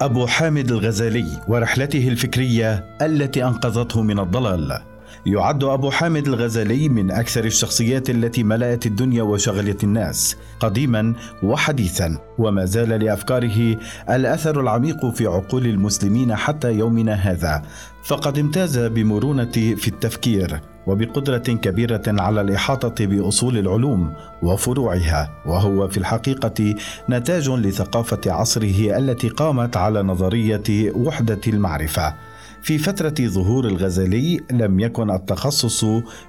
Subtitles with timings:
[0.00, 4.78] أبو حامد الغزالي ورحلته الفكرية التي أنقذته من الضلال.
[5.26, 12.64] يعد أبو حامد الغزالي من أكثر الشخصيات التي ملأت الدنيا وشغلت الناس قديما وحديثا وما
[12.64, 13.76] زال لأفكاره
[14.10, 17.62] الأثر العميق في عقول المسلمين حتى يومنا هذا.
[18.04, 20.60] فقد امتاز بمرونة في التفكير.
[20.86, 24.12] وبقدرة كبيرة على الإحاطة بأصول العلوم
[24.42, 26.74] وفروعها وهو في الحقيقة
[27.10, 32.14] نتاج لثقافة عصره التي قامت على نظرية وحدة المعرفة.
[32.62, 35.84] في فترة ظهور الغزالي لم يكن التخصص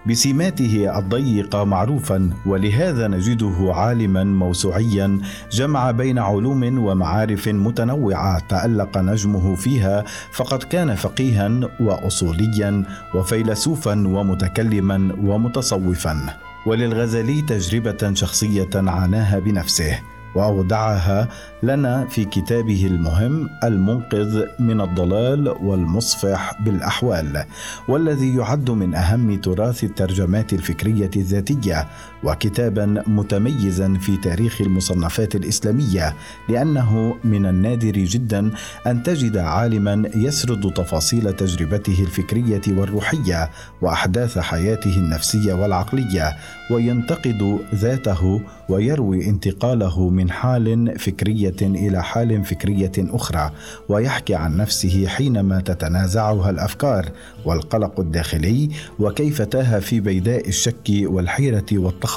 [0.09, 5.19] بسماته الضيقة معروفا ولهذا نجده عالما موسوعيا
[5.51, 12.83] جمع بين علوم ومعارف متنوعة تألق نجمه فيها فقد كان فقيها وأصوليا
[13.15, 16.37] وفيلسوفا ومتكلما ومتصوفا.
[16.65, 19.99] وللغزالي تجربة شخصية عاناها بنفسه.
[20.35, 21.27] وأودعها
[21.63, 27.45] لنا في كتابه المهم المنقذ من الضلال والمصفح بالأحوال
[27.87, 31.87] والذي يعد من أهم تراث الترجمات الفكرية الذاتية
[32.23, 36.15] وكتابا متميزا في تاريخ المصنفات الإسلامية
[36.49, 38.51] لأنه من النادر جدا
[38.87, 43.49] أن تجد عالما يسرد تفاصيل تجربته الفكرية والروحية
[43.81, 46.37] وأحداث حياته النفسية والعقلية
[46.71, 53.51] وينتقد ذاته ويروي انتقاله من حال فكرية إلى حال فكرية أخرى
[53.89, 57.11] ويحكي عن نفسه حينما تتنازعها الأفكار
[57.45, 61.65] والقلق الداخلي وكيف تاه في بيداء الشك والحيرة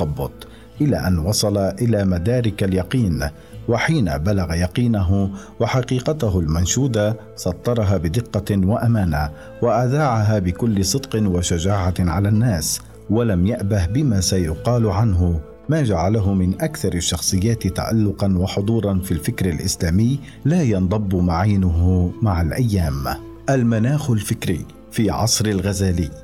[0.01, 0.47] والتخبط
[0.81, 3.29] إلى أن وصل إلى مدارك اليقين
[3.69, 9.31] وحين بلغ يقينه وحقيقته المنشودة سطرها بدقة وأمانة
[9.63, 16.95] وأذاعها بكل صدق وشجاعة على الناس ولم يأبه بما سيقال عنه ما جعله من أكثر
[16.95, 23.05] الشخصيات تالقا وحضورا في الفكر الإسلامي لا ينضب معينه مع الأيام.
[23.51, 26.24] المناخ الفكري في عصر الغزالي.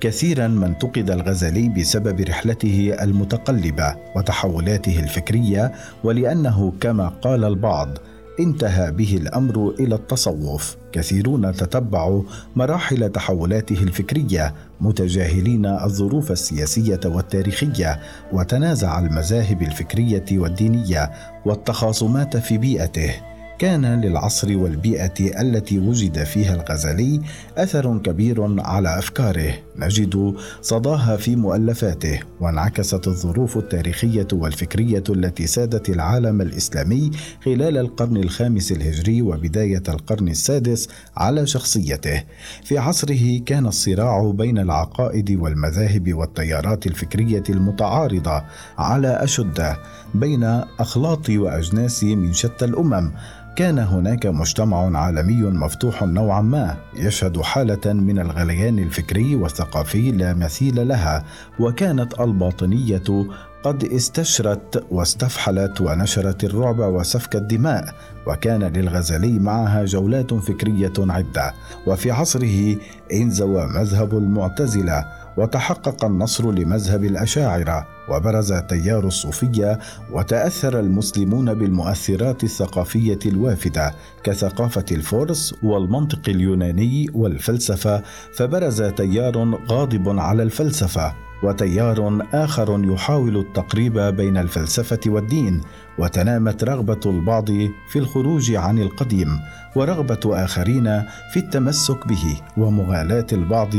[0.00, 5.72] كثيرا ما انتقد الغزالي بسبب رحلته المتقلبة وتحولاته الفكرية
[6.04, 7.98] ولأنه كما قال البعض
[8.40, 10.76] انتهى به الأمر إلى التصوف.
[10.92, 12.22] كثيرون تتبعوا
[12.56, 18.00] مراحل تحولاته الفكرية متجاهلين الظروف السياسية والتاريخية
[18.32, 21.10] وتنازع المذاهب الفكرية والدينية
[21.46, 23.14] والتخاصمات في بيئته.
[23.58, 27.20] كان للعصر والبيئة التي وجد فيها الغزالي
[27.58, 36.40] أثر كبير على أفكاره، نجد صداها في مؤلفاته، وانعكست الظروف التاريخية والفكرية التي سادت العالم
[36.40, 37.10] الإسلامي
[37.44, 42.24] خلال القرن الخامس الهجري وبداية القرن السادس على شخصيته.
[42.64, 48.42] في عصره كان الصراع بين العقائد والمذاهب والتيارات الفكرية المتعارضة
[48.78, 49.78] على أشده
[50.14, 50.44] بين
[50.78, 53.12] أخلاط وأجناس من شتى الأمم
[53.56, 59.69] كان هناك مجتمع عالمي مفتوح نوعا ما يشهد حالة من الغليان الفكري والثقافي
[60.18, 61.24] لا مثيل لها
[61.60, 63.26] وكانت الباطنية
[63.62, 67.94] قد استشرت واستفحلت ونشرت الرعب وسفك الدماء
[68.26, 71.54] وكان للغزالي معها جولات فكرية عدة.
[71.86, 72.76] وفي عصره
[73.12, 75.04] انزوى مذهب المعتزلة
[75.40, 79.78] وتحقق النصر لمذهب الأشاعرة وبرز تيار الصوفيه
[80.12, 88.02] وتأثر المسلمون بالمؤثرات الثقافية الوافدة كثقافة الفرس والمنطق اليوناني والفلسفة
[88.34, 95.60] فبرز تيار غاضب على الفلسفة وتيار آخر يحاول التقريب بين الفلسفة والدين
[95.98, 97.48] وتنامت رغبة البعض
[97.88, 99.40] في الخروج عن القديم
[99.76, 101.02] ورغبة آخرين
[101.32, 103.70] في التمسك به ومغالاة البعض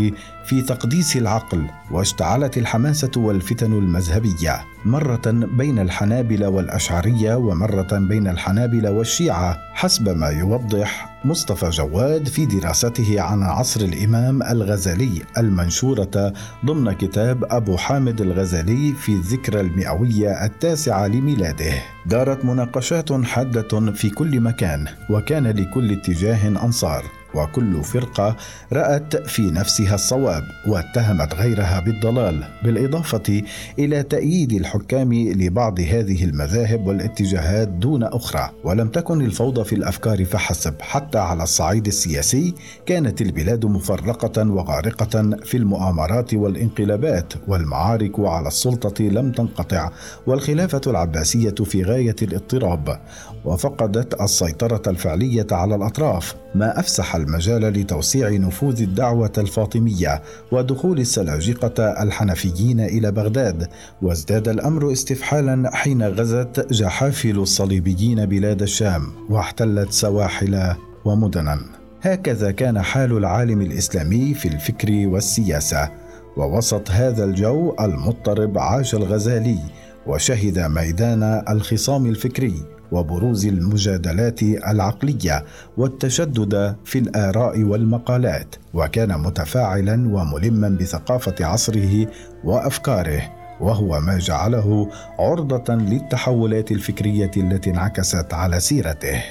[0.46, 4.62] في تقديس العقل واشتعلت الحماسة والفتن المذهبية.
[4.86, 5.22] مرة
[5.58, 13.44] بين الحنابلة والأشعرية ومرة بين الحنابلة والشيعة حسب ما يوضح مصطفى جواد في دراسته عن
[13.44, 16.34] عصر الإمام الغزالي المنشورة
[16.66, 21.74] ضمن كتاب أبو حامد الغزالي في الذكرى المئوية التاسعة لميلاده.
[22.06, 27.21] دارت مناقشات حادة في كل مكان وكان لكل اتجاه أنصار.
[27.36, 28.36] وكل فرقة
[28.74, 33.42] رأت في نفسها الصواب واتهمت غيرها بالضلال بالإضافة
[33.80, 38.50] إلى تأييد الحكام لبعض هذه المذاهب والاتجاهات دون أخرى.
[38.64, 42.54] ولم تكن الفوضى في الأفكار فحسب حتى على الصعيد السياسي
[42.86, 49.92] كانت البلاد مفرقة وغارقة في المؤامرات والانقلابات والمعارك على السلطة لم تنقطع
[50.28, 53.00] والخلافة العباسية في غاية الاضطراب.
[53.46, 56.36] وفقدت السيطرة الفعلية على الأطراف.
[56.56, 60.22] ما أفسح المجال لتوسيع نفوذ الدعوة الفاطمية
[60.52, 63.68] ودخول السلاجقة الحنفيين إلى بغداد
[64.02, 70.74] وازداد الأمر استفحالا حين غزت جحافل الصليبيين بلاد الشام واحتلت سواحل
[71.06, 71.60] ومدنا.
[72.02, 75.90] هكذا كان حال العالم الإسلامي في الفكر والسياسة
[76.38, 79.60] ووسط هذا الجو المضطرب عاش الغزالي
[80.08, 82.81] وشهد ميدان الخصام الفكري.
[82.92, 85.46] وبروز المجادلات العقلية
[85.78, 92.08] والتشدد في الآراء والمقالات وكان متفاعلا وملما بثقافة عصره
[92.44, 93.22] وأفكاره
[93.62, 94.90] وهو ما جعله
[95.20, 99.24] عرضة للتحولات الفكرية التي انعكست على سيرته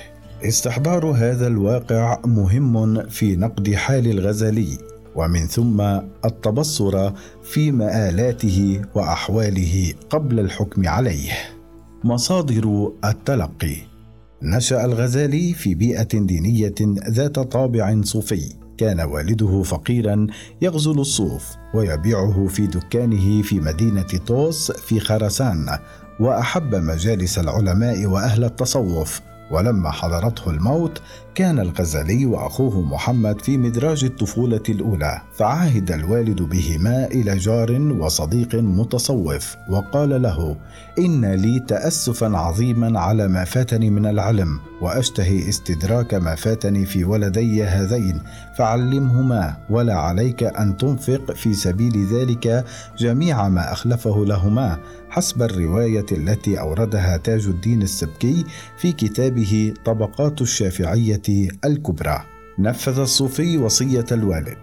[0.45, 4.79] استحضار هذا الواقع مهم في نقد حال الغزالي
[5.15, 5.81] ومن ثم
[6.25, 11.33] التبصر في مآلاته وأحواله قبل الحكم عليه.
[12.05, 13.77] مصادر التلقي
[14.43, 16.75] نشأ الغزالي في بيئة دينية
[17.09, 18.53] ذات طابع صوفي.
[18.79, 20.27] كان والده فقيرا
[20.63, 25.79] يغزل الصوف ويبيعه في دكانه في مدينة طوس في خراسان
[26.21, 29.21] وأحب مجالس العلماء وأهل التصوف
[29.51, 31.03] ولما حضرته الموت
[31.35, 39.57] كان الغزالي وأخوه محمد في مدراج الطفولة الأولى فعهد الوالد بهما إلى جار وصديق متصوف
[39.69, 40.57] وقال له
[40.99, 47.65] إن لي تاسفا عظيما على ما فاتني من العلم وأشتهي استدراك ما فاتني في ولدي
[47.65, 48.21] هذين
[48.59, 52.65] فعلمهما ولا عليك أن تنفق في سبيل ذلك
[52.99, 54.79] جميع ما أخلفه لهما
[55.11, 58.45] حسب الرواية التي أوردها تاج الدين السبكي
[58.79, 61.20] في كتابه طبقات الشافعية
[61.65, 62.23] الكبرى
[62.59, 64.57] نفذ الصوفي وصية الوالد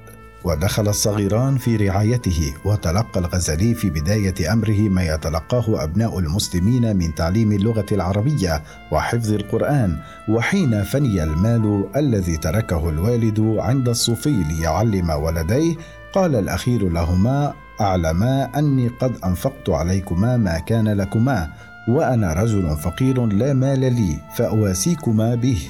[0.43, 7.51] ودخل الصغيران في رعايته وتلقى الغزالي في بداية أمره ما يتلقاه أبناء المسلمين من تعليم
[7.51, 9.97] اللغة العربية وحفظ القرآن
[10.29, 15.75] وحين فني المال الذي تركه الوالد عند الصوفي ليعلم ولديه
[16.13, 21.49] قال الأخير لهما أعلما أني قد أنفقت عليكما ما كان لكما
[21.87, 25.61] وأنا رجل فقير لا مال لي فأواسيكما به.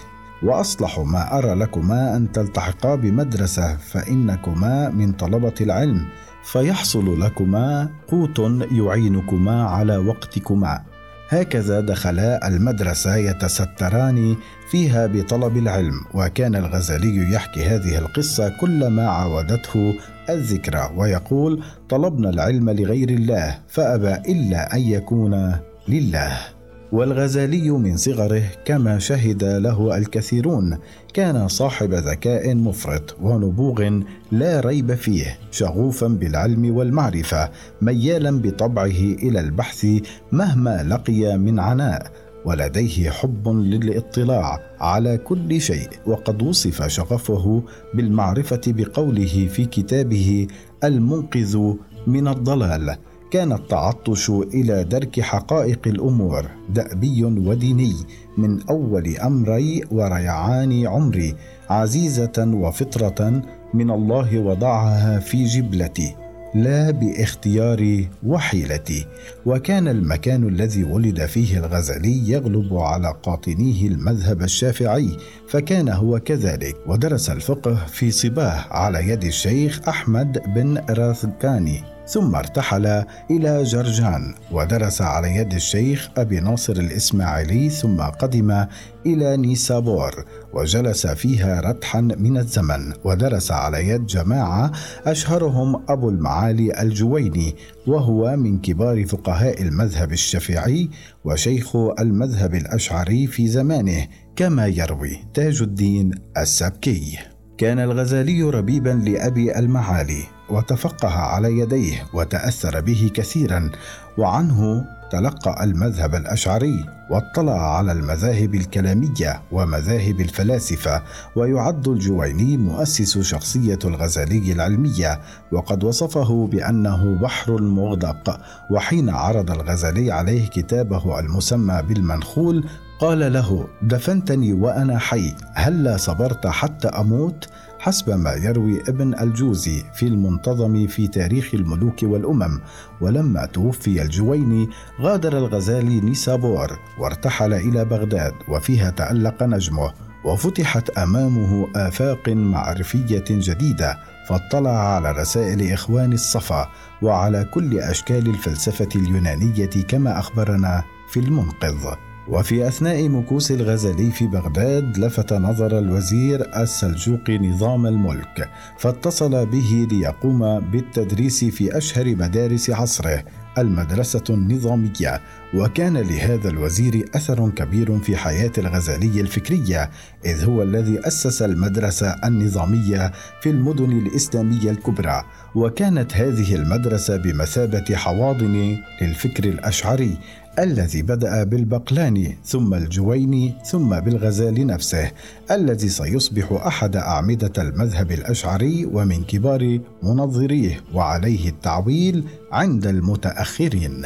[0.43, 6.05] واصلح ما أرى لكما أن تلتحقا بمدرسة فإنكما من طلبة العلم.
[6.43, 8.39] فيحصل لكما قوت
[8.71, 10.81] يعينكما على وقتكما.
[11.29, 14.35] هكذا دخلا المدرسة يتستران
[14.71, 16.01] فيها بطلب العلم.
[16.13, 19.95] وكان الغزالي يحكي هذه القصة كلما عاودته
[20.29, 25.55] الذكرى ويقول طلبنا العلم لغير الله فأبى إلا أن يكون
[25.87, 26.56] لله.
[26.91, 30.77] والغزالي من صغره كما شهد له الكثيرون.
[31.13, 34.01] كان صاحب ذكاء مفرط ونبوغ
[34.31, 37.49] لا ريب فيه شغوفا بالعلم والمعرفة
[37.81, 38.85] ميالا بطبعه
[39.23, 39.85] إلى البحث
[40.31, 42.11] مهما لقي من عناء.
[42.45, 47.63] ولديه حب للاطلاع على كل شيء وقد وصف شغفه
[47.93, 50.47] بالمعرفة بقوله في كتابه
[50.83, 51.73] المنقذ
[52.07, 52.95] من الضلال.
[53.31, 57.95] كان التعطش إلى درك حقائق الأمور دأبي وديني
[58.37, 61.35] من أول أمري وريعان عمري
[61.69, 63.41] عزيزة وفطرة
[63.73, 66.15] من الله وضعها في جبلتي
[66.55, 69.05] لا باختيار وحيلتي.
[69.45, 76.75] وكان المكان الذي ولد فيه الغزالي يغلب على قاطنيه المذهب الشافعي فكان هو كذلك.
[76.87, 85.01] ودرس الفقه في صباه على يد الشيخ أحمد بن راثكاني ثم ارتحل إلى جرجان ودرس
[85.01, 88.65] على يد الشيخ أبي ناصر الإسماعيلي ثم قدم
[89.05, 94.71] إلى نيسابور وجلس فيها ردحا من الزمن ودرس على يد جماعة
[95.05, 97.55] أشهرهم أبو المعالي الجويني
[97.87, 100.89] وهو من كبار فقهاء المذهب الشافعي
[101.23, 107.17] وشيخ المذهب الأشعري في زمانه كما يروي تاج الدين السبكي.
[107.57, 110.36] كان الغزالي ربيبا لأبي المعالي.
[110.49, 113.69] وتفقه على يديه وتأثر به كثيرا
[114.17, 121.01] وعنه تلقى المذهب الأشعري واطلع على المذاهب الكلامية ومذاهب الفلاسفة
[121.35, 125.19] ويعد الجويني مؤسس شخصية الغزالي العلمية
[125.51, 128.39] وقد وصفه بأنه بحر مغدق
[128.69, 132.65] وحين عرض الغزالي عليه كتابه المسمى بالمنخول
[132.99, 137.47] قال له دفنتني وأنا حي هلا صبرت حتى أموت؟
[137.87, 142.61] حسب ما يروي ابن الجوزي في المنتظم في تاريخ الملوك والأمم
[143.01, 144.69] ولما توفي الجويني
[145.01, 149.93] غادر الغزالي نيسابور وارتحل إلى بغداد وفيها تألق نجمه
[150.25, 153.97] وفتحت أمامه آفاق معرفية جديدة
[154.29, 156.69] فاطلع على رسائل إخوان الصفا
[157.01, 162.06] وعلى كل أشكال الفلسفة اليونانية كما أخبرنا في المنقذ.
[162.29, 170.59] وفي أثناء مكوس الغزالي في بغداد لفت نظر الوزير السلجوقي نظام الملك فاتصل به ليقوم
[170.59, 173.23] بالتدريس في أشهر مدارس عصره
[173.57, 175.21] المدرسة النظامية.
[175.53, 179.89] وكان لهذا الوزير أثر كبير في حياة الغزالي الفكرية
[180.25, 185.23] إذ هو الذي أسس المدرسة النظامية في المدن الإسلامية الكبرى.
[185.55, 190.17] وكانت هذه المدرسة بمثابة حواضن للفكر الأشعري
[190.59, 195.11] الذي بدأ بالبقلاني ثم الجويني ثم بالغزال نفسه
[195.51, 204.05] الذي سيصبح أحد أعمدة المذهب الأشعري ومن كبار منظريه وعليه التعويل عند المتأخرين.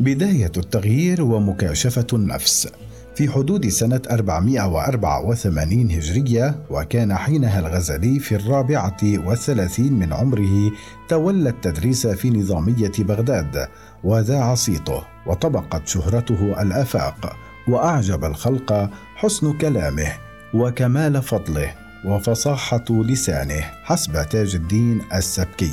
[0.00, 2.68] بداية التغيير ومكاشفة النفس
[3.14, 10.72] في حدود سنة 484 هجرية وكان حينها الغزالي في الرابعة والثلاثين من عمره
[11.08, 13.68] تولى التدريس في نظامية بغداد
[14.04, 17.36] وذاع صيته وطبقت شهرته الآفاق
[17.68, 20.12] وأعجب الخلق حسن كلامه
[20.54, 21.83] وكمال فضله.
[22.06, 25.72] وفصاحة لسانه حسب تاج الدين السبكي.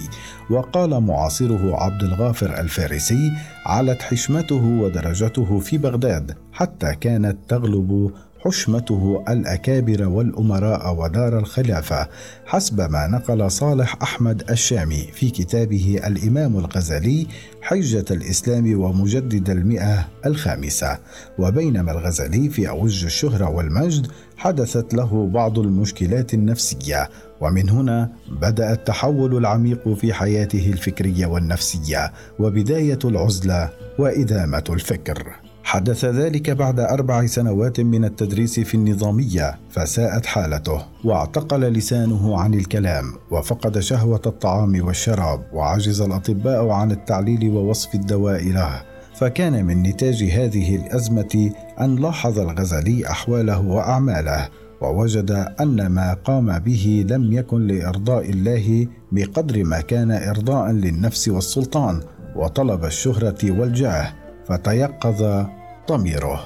[0.49, 3.31] وقال معاصره عبد الغافر الفارسي
[3.65, 8.11] علت حشمته ودرجته في بغداد حتى كانت تغلب
[8.43, 12.07] حشمته الأكابر والأمراء ودار الخلافة
[12.45, 17.27] حسب ما نقل صالح أحمد الشامي في كتابه الإمام الغزالي
[17.61, 20.97] حجة الإسلام ومجدد المئة الخامسة.
[21.39, 24.07] وبينما الغزالي في أوج الشهرة والمجد
[24.37, 27.09] حدثت له بعض المشكلات النفسية
[27.41, 28.09] ومن هنا
[28.41, 33.69] بدأ التحول العميق في حياته الفكرية والنفسية وبداية العزلة
[33.99, 35.50] وإدامة الفكر.
[35.71, 43.05] حدث ذلك بعد أربع سنوات من التدريس في النظامية فساءت حالته واعتقل لسانه عن الكلام
[43.31, 48.81] وفقد شهوة الطعام والشراب وعجز الأطباء عن التعليل ووصف الدواء له.
[49.15, 51.51] فكان من نتاج هذه الأزمة
[51.81, 54.49] أن لاحظ الغزالي أحواله وأعماله
[54.81, 62.01] ووجد أن ما قام به لم يكن لإرضاء الله بقدر ما كان إرضاء للنفس والسلطان
[62.35, 64.13] وطلب الشهرة والجاه
[64.45, 65.45] فتيقظ
[65.91, 66.41] ضميره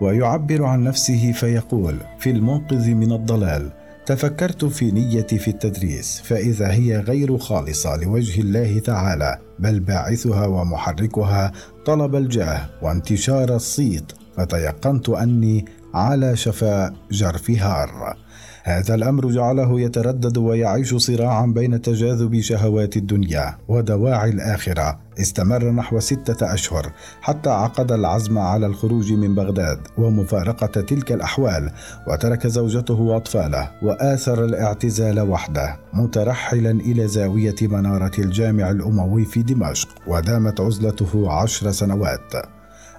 [0.00, 3.70] ويعبر عن نفسه فيقول في المنقذ من الضلال
[4.06, 11.52] تفكرت في نيتي في التدريس فإذا هي غير خالصة لوجه الله تعالى بل باعثها ومحركها
[11.86, 15.64] طلب الجاه وانتشار الصيت فتيقنت أني
[15.94, 18.16] على شفا جرف هار.
[18.62, 26.54] هذا الأمر جعله يتردد ويعيش صراعا بين تجاذب شهوات الدنيا ودواعي الآخرة استمر نحو ستة
[26.54, 31.70] أشهر حتى عقد العزم على الخروج من بغداد ومفارقة تلك الأحوال
[32.06, 40.60] وترك زوجته وأطفاله وآثر الاعتزال وحده مترحلا إلى زاوية منارة الجامع الأموي في دمشق ودامت
[40.60, 42.34] عزلته عشر سنوات.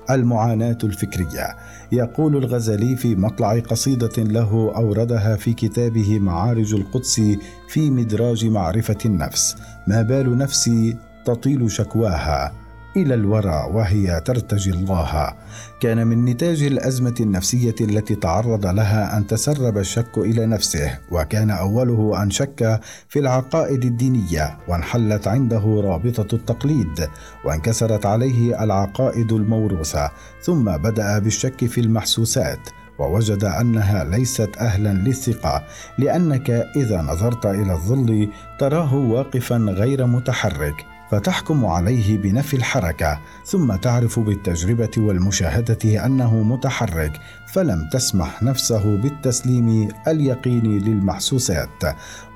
[0.10, 1.56] المعاناة الفكرية.
[1.92, 7.22] يقول الغزالي في مطلع قصيدة له أوردها في كتابه معارج القدس
[7.70, 9.56] في مدراج معرفة النفس
[9.88, 12.54] ما بال نفسي تطيل شكواها
[12.98, 15.34] إلى الورى وهي ترتجي الله.
[15.80, 22.24] كان من نتاج الأزمة النفسية التي تعرض لها أن تسرب الشك إلى نفسه وكان أوله
[22.24, 22.80] أن شك
[23.10, 27.10] في العقائد الدينية وانحلت عنده رابطة التقليد
[27.46, 35.64] وانكسرت عليه العقائد الموروثة ثم بدأ بالشك في المحسوسات ووجد أنها ليست أهلا للثقة
[35.98, 38.30] لأنك إذا نظرت إلى الظل
[38.60, 40.95] تراه واقفا غير متحرك.
[41.12, 47.20] فتحكم عليه بنفي الحركة ثم تعرف بالتجربة والمشاهدة أنه متحرك
[47.54, 51.84] فلم تسمح نفسه بالتسليم اليقيني للمحسوسات.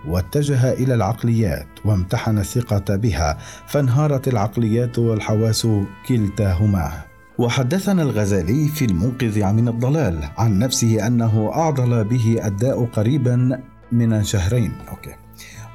[0.07, 5.67] واتجه إلى العقليات وامتحن الثقة بها فانهارت العقليات والحواس
[6.07, 6.91] كلتاهما.
[7.37, 13.59] وحدثنا الغزالي في المنقذ من الضلال عن نفسه أنه أعضل به الداء قريبا
[13.91, 14.71] من شهرين.
[14.89, 15.15] أوكي.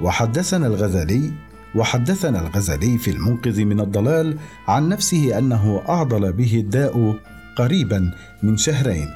[0.01, 1.33] وحدثنا الغزالي
[1.77, 4.39] وحدثنا الغزالي في المنقذ من الضلال
[4.69, 7.15] عن نفسه أنه أعضل به الداء
[7.57, 8.11] قريبا
[8.43, 9.09] من شهرين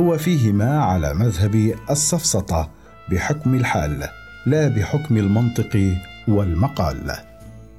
[0.00, 2.70] هو فيهما على مذهب السفسطه
[3.10, 4.08] بحكم الحال
[4.46, 5.96] لا بحكم المنطق
[6.28, 7.12] والمقال.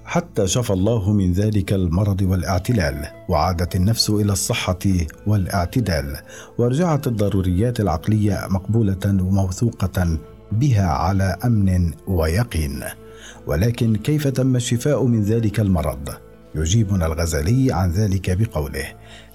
[0.06, 4.80] حتى شفى الله من ذلك المرض والاعتلال وعادت النفس إلى الصحة
[5.28, 6.18] والاعتدال
[6.58, 10.18] ورجعت الضروريات العقلية مقبولة وموثوقة
[10.52, 12.84] بها على أمن ويقين.
[13.48, 16.10] ولكن كيف تم الشفاء من ذلك المرض؟
[16.56, 18.86] يجيبنا الغزالي عن ذلك بقوله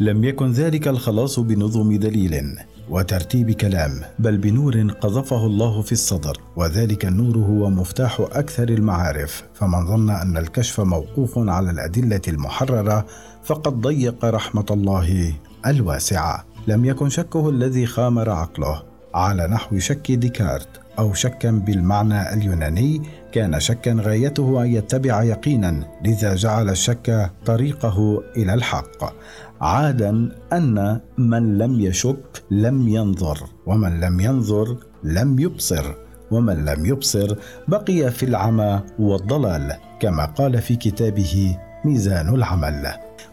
[0.01, 2.59] لم يكن ذلك الخلاص بنظم دليل
[2.91, 9.87] وترتيب كلام بل بنور قذفه الله في الصدر وذلك النور هو مفتاح أكثر المعارف فمن
[9.87, 13.07] ظن أن الكشف موقوف على الأدلة المحررة
[13.45, 15.35] فقد ضيق رحمة الله
[15.67, 16.45] الواسعة.
[16.67, 18.83] لم يكن شكه الذي خامر عقله
[19.15, 20.69] على نحو شك ديكارت
[20.99, 28.55] أو شكا بالمعنى اليوناني كان شكا غايته أن يتبع يقينا لذا جعل الشك طريقه إلى
[28.55, 29.15] الحق.
[29.61, 35.95] عادا أن من لم يشك لم ينظر ومن لم ينظر لم يبصر
[36.31, 37.37] ومن لم يبصر
[37.69, 42.89] بقي في العمى والضلال كما قال في كتابه ميزان العمل.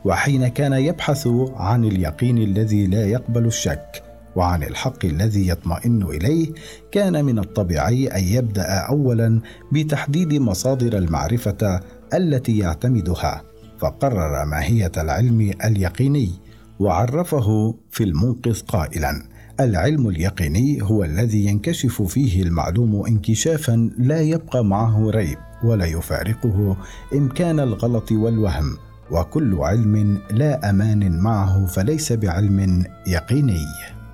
[0.05, 6.48] وحين كان يبحث عن اليقين الذي لا يقبل الشك وعن الحق الذي يطمئن إليه
[6.91, 11.79] كان من الطبيعي أن يبدأ اولا بتحديد مصادر المعرفة
[12.13, 13.43] التي يعتمدها
[13.79, 16.31] فقرر ماهية العلم اليقيني
[16.79, 19.24] وعرفه في المنقذ قائلا.
[19.59, 26.77] العلم اليقيني هو الذي ينكشف فيه المعلوم انكشافا لا يبقى معه ريب ولا يفارقه
[27.13, 28.77] إمكان الغلط والوهم
[29.12, 33.65] وكل علم لا أمان معه فليس بعلم يقيني.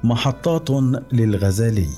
[0.06, 0.70] محطات
[1.12, 1.90] للغزالي.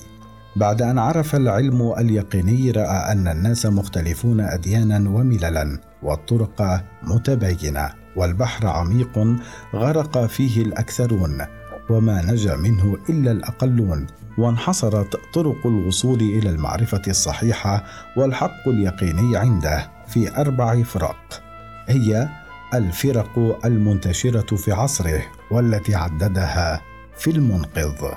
[0.56, 9.38] بعد أن عرف العلم اليقيني رأى أن الناس مختلفون أديانا ومللا والطرق متباينة والبحر عميق
[9.76, 11.46] غرق فيه الأكثرون
[11.90, 14.08] وما نجا منه إلا الأقلون.
[14.38, 17.84] وانحصرت طرق الوصول إلى المعرفة الصحيحة
[18.18, 21.44] والحق اليقيني عنده في أربع فرق.
[21.88, 22.30] هي
[22.74, 25.22] الفرق المنتشرة في عصره
[25.52, 26.82] والتي عددها
[27.18, 28.12] في المنقذ.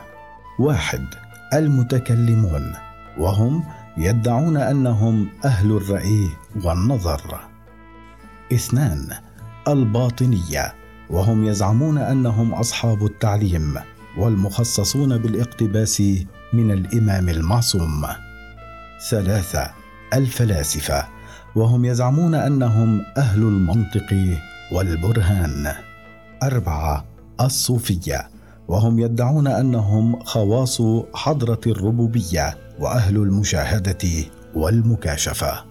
[0.59, 1.07] واحد
[1.55, 2.73] المتكلمون
[3.19, 3.65] وهم
[3.97, 6.29] يدعون أنهم أهل الرأي
[6.65, 7.41] والنظر.
[8.53, 9.09] اثنان
[9.69, 10.75] الباطنية
[11.11, 13.75] وهم يزعمون أنهم أصحاب التعليم
[14.19, 16.03] والمخصصون بالاقتباس
[16.53, 18.07] من الإمام المعصوم.
[19.11, 19.71] ثلاثة
[20.15, 21.07] الفلاسفة
[21.55, 24.39] وهم يزعمون أنهم أهل المنطق
[24.73, 25.73] والبرهان.
[26.43, 27.05] أربعة
[27.41, 28.30] الصوفية
[28.71, 30.83] وهم يدعون أنهم خواص
[31.15, 34.09] حضرة الربوبية وأهل المشاهدة
[34.55, 35.65] والمكاشفة.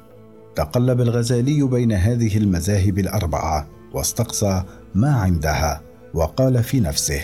[0.55, 4.63] تقلب الغزالي بين هذه المذاهب الأربعة واستقصى
[4.95, 5.81] ما عندها
[6.13, 7.21] وقال في نفسه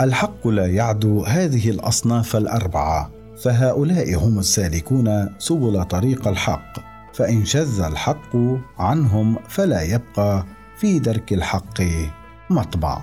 [0.00, 3.10] الحق لا يعدو هذه الأصناف الأربعة
[3.42, 6.78] فهؤلاء هم السالكون سبل طريق الحق
[7.14, 8.36] فإن شذ الحق
[8.78, 11.82] عنهم فلا يبقى في درك الحق
[12.50, 13.00] مطبع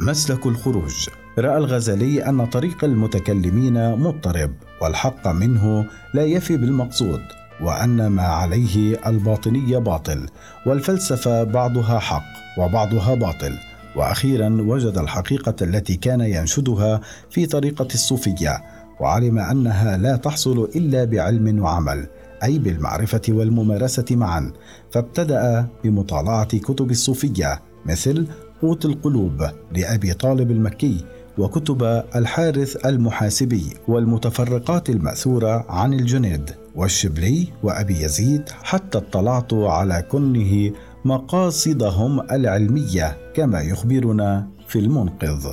[0.00, 1.08] مسلك الخروج.
[1.38, 4.50] رأى الغزالي أن طريق المتكلمين مضطرب
[4.82, 7.20] والحق منه لا يفي بالمقصود
[7.60, 10.26] وأن ما عليه الباطنيه باطل
[10.66, 12.24] والفلسفة بعضها حق
[12.58, 13.52] وبعضها باطل.
[13.96, 18.62] وأخيرا وجد الحقيقة التي كان ينشدها في طريقة الصوفية
[19.00, 22.06] وعلم أنها لا تحصل إلا بعلم وعمل
[22.42, 24.52] أي بالمعرفة والممارسة معا.
[24.92, 28.26] فابتدأ بمطالعة كتب الصوفية مثل
[28.62, 31.04] قوت القلوب لأبي طالب المكي
[31.38, 40.72] وكتب الحارث المحاسبي والمتفرقات المأثورة عن الجنيد والشبلي وأبي يزيد حتى اطلعت على كنه
[41.04, 45.46] مقاصدهم العلمية كما يخبرنا في المنقذ.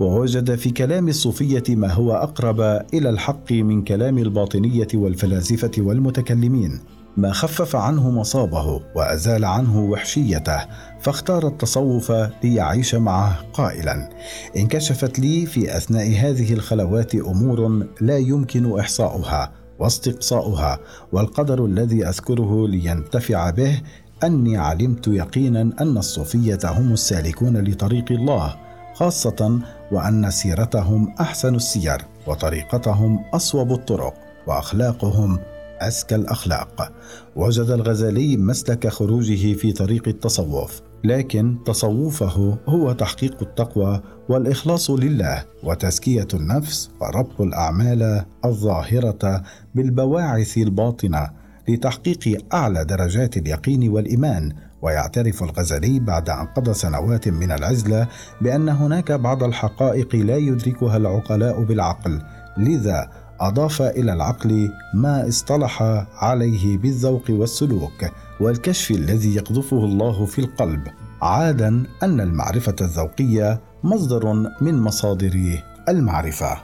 [0.00, 2.60] ووجد في كلام الصوفية ما هو أقرب
[2.94, 6.80] إلى الحق من كلام الباطنية والفلاسفه والمتكلمين.
[7.18, 10.60] ما خفف عنه مصابه وأزال عنه وحشيته
[11.00, 14.08] فاختار التصوف ليعيش معه قائلا.
[14.56, 20.78] انكشفت لي في أثناء هذه الخلوات أمور لا يمكن إحصاؤها واستقصاؤها
[21.12, 23.80] والقدر الذي أذكره لينتفع به
[24.24, 28.56] أني علمت يقينا أن الصوفية هم السالكون لطريق الله
[28.94, 29.60] خاصة
[29.92, 34.14] وأن سيرتهم أحسن السير وطريقتهم أصوب الطرق
[34.46, 35.38] وأخلاقهم
[35.80, 36.92] أزكى الأخلاق.
[37.36, 46.28] وجد الغزالي مسلك خروجه في طريق التصوف لكن تصوفه هو تحقيق التقوى والإخلاص لله وتزكية
[46.34, 49.42] النفس وربط الأعمال الظاهرة
[49.74, 51.30] بالبواعث الباطنة
[51.68, 54.52] لتحقيق أعلى درجات اليقين والإيمان.
[54.82, 58.08] ويعترف الغزالي بعد أن قضى سنوات من العزلة
[58.40, 62.22] بأن هناك بعض الحقائق لا يدركها العقلاء بالعقل.
[62.56, 65.82] لذا أضاف إلى العقل ما اصطلح
[66.16, 68.06] عليه بالذوق والسلوك
[68.40, 70.88] والكشف الذي يقذفه الله في القلب
[71.22, 76.56] عادا أن المعرفة الذوقية مصدر من مصادر المعرفة.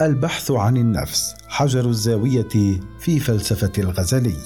[0.00, 4.36] البحث عن النفس حجر الزاوية في فلسفة الغزالي.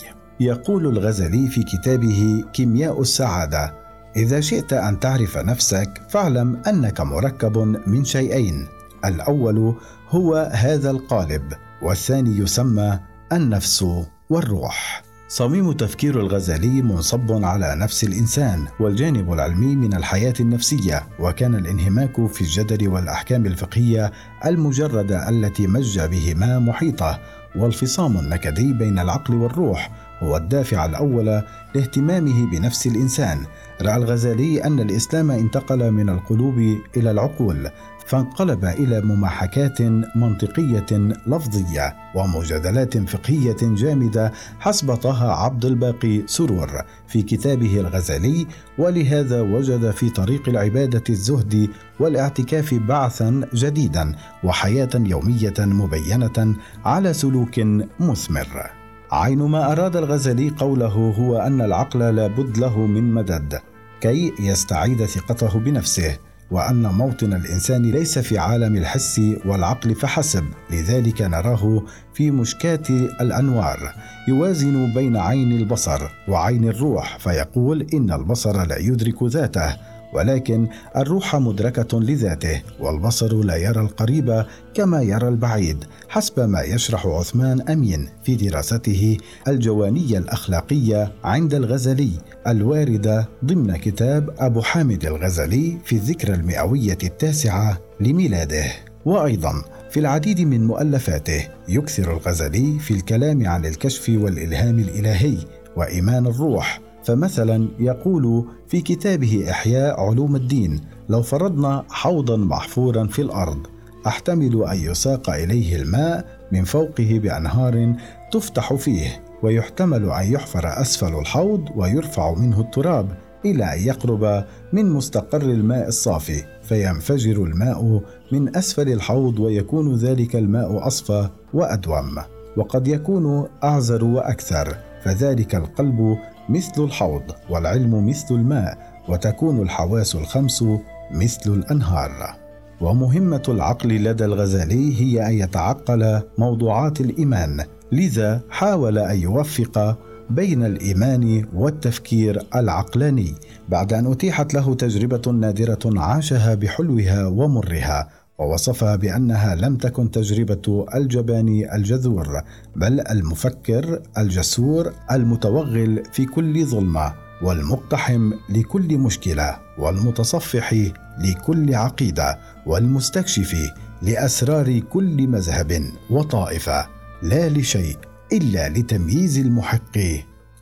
[0.41, 3.75] يقول الغزالي في كتابه كيمياء السعادة
[4.17, 8.69] إذا شئت أن تعرف نفسك فاعلم أنك مركب من شيئين.
[9.05, 9.75] الأول
[10.09, 11.53] هو هذا القالب
[11.85, 12.99] والثاني يسمى
[13.33, 13.87] النفس
[14.31, 15.03] والروح.
[15.29, 22.41] صميم تفكير الغزالي منصب على نفس الإنسان والجانب العلمي من الحياة النفسية وكان الانهماك في
[22.41, 24.13] الجدل والأحكام الفقهية
[24.47, 27.21] المجرده التي مج بهما محيطة
[27.57, 29.91] والفصام النكدي بين العقل والروح
[30.23, 31.43] هو الدافع الأول
[31.75, 33.39] لاهتمامه بنفس الإنسان.
[33.83, 36.59] رأى الغزالي أن الإسلام انتقل من القلوب
[36.97, 37.71] إلى العقول
[38.07, 39.83] فانقلب إلى مماحكات
[40.17, 40.87] منطقية
[41.27, 48.47] لفظية ومجادلات فقهية جامدة حسب طه عبد الباقي سرور في كتابه الغزالي
[48.79, 51.69] ولهذا وجد في طريق العبادة الزهد
[52.01, 54.15] والاعتكاف بعثا جديدا
[54.45, 57.61] وحياة يومية مبينة على سلوك
[58.01, 58.71] مثمر.
[59.13, 63.61] عين ما أراد الغزالي قوله هو أن العقل لابد له من مدد
[64.01, 66.19] كي يستعيد ثقته بنفسه.
[66.55, 71.83] وأن موطن الإنسان ليس في عالم الحس والعقل فحسب لذلك نراه
[72.15, 72.83] في مشكاه
[73.21, 73.95] الأنوار.
[74.29, 79.77] يوازن بين عين البصر وعين الروح فيقول إن البصر لا يدرك ذاته.
[80.15, 87.61] ولكن الروح مدركة لذاته والبصر لا يرى القريب كما يرى البعيد حسب ما يشرح عثمان
[87.61, 92.11] أمين في دراسته الجوانية الأخلاقية عند الغزالي
[92.47, 98.65] الواردة ضمن كتاب أبو حامد الغزالي في الذكرى المئوية التاسعة لميلاده.
[99.05, 105.37] وأيضا في العديد من مؤلفاته يكثر الغزالي في الكلام عن الكشف والإلهام الإلهي
[105.77, 113.67] وإيمان الروح فمثلا يقول في كتابه إحياء علوم الدين لو فرضنا حوضا محفورا في الأرض
[114.07, 117.95] أحتمل أن يساق إليه الماء من فوقه بأنهار
[118.33, 123.09] تفتح فيه ويحتمل أن يحفر أسفل الحوض ويرفع منه التراب
[123.45, 130.87] إلى أن يقرب من مستقر الماء الصافي فينفجر الماء من أسفل الحوض ويكون ذلك الماء
[130.87, 132.19] أصفى وأدوم
[132.57, 138.79] وقد يكون اعزر وأكثر فذلك القلب مثل الحوض والعلم مثل الماء
[139.09, 140.65] وتكون الحواس الخمس
[141.11, 142.37] مثل الأنهار.
[142.81, 147.65] ومهمة العقل لدى الغزالي هي أن يتعقل موضوعات الإيمان.
[147.93, 149.99] لذا حاول أن يوفق
[150.31, 153.35] بين الإيمان والتفكير العقلاني
[153.69, 158.09] بعد أن أتيحت له تجربة نادرة عاشها بحلوها ومرها.
[158.39, 162.43] ووصفها بأنها لم تكن تجربة الجبان الجذور
[162.77, 170.75] بل المفكر الجسور المتوغل في كل ظلمة والمقتحم لكل مشكلة والمتصفح
[171.19, 173.57] لكل عقيدة والمستكشف
[174.03, 176.87] لأسرار كل مذهب وطائفة.
[177.23, 177.97] لا لشيء
[178.33, 179.99] إلا لتمييز المحق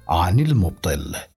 [0.09, 1.32] عن المبطل.